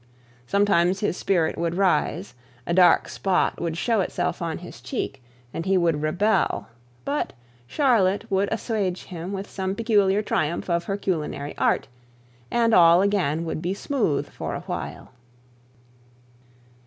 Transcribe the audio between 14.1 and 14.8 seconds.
for a